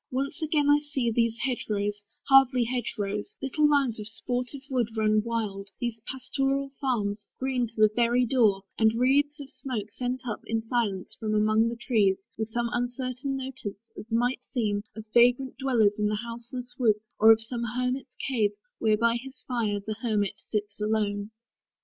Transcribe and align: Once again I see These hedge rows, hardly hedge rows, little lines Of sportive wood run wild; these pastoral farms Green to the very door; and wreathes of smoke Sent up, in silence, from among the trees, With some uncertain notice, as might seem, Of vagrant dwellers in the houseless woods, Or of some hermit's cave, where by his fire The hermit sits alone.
Once 0.09 0.41
again 0.41 0.67
I 0.67 0.79
see 0.79 1.11
These 1.11 1.37
hedge 1.41 1.67
rows, 1.69 2.01
hardly 2.27 2.63
hedge 2.63 2.95
rows, 2.97 3.35
little 3.39 3.69
lines 3.69 3.99
Of 3.99 4.07
sportive 4.07 4.63
wood 4.67 4.97
run 4.97 5.21
wild; 5.23 5.69
these 5.79 5.99
pastoral 6.07 6.71
farms 6.81 7.27
Green 7.37 7.67
to 7.67 7.75
the 7.75 7.91
very 7.95 8.25
door; 8.25 8.63
and 8.79 8.95
wreathes 8.95 9.39
of 9.39 9.51
smoke 9.51 9.91
Sent 9.91 10.25
up, 10.27 10.41
in 10.47 10.63
silence, 10.63 11.15
from 11.19 11.35
among 11.35 11.69
the 11.69 11.75
trees, 11.75 12.17
With 12.35 12.47
some 12.49 12.71
uncertain 12.73 13.37
notice, 13.37 13.91
as 13.95 14.09
might 14.11 14.43
seem, 14.43 14.81
Of 14.95 15.05
vagrant 15.13 15.57
dwellers 15.59 15.99
in 15.99 16.07
the 16.07 16.15
houseless 16.15 16.73
woods, 16.79 17.13
Or 17.19 17.31
of 17.31 17.39
some 17.39 17.61
hermit's 17.63 18.15
cave, 18.27 18.53
where 18.79 18.97
by 18.97 19.17
his 19.17 19.41
fire 19.47 19.79
The 19.81 19.97
hermit 20.01 20.33
sits 20.49 20.81
alone. 20.81 21.29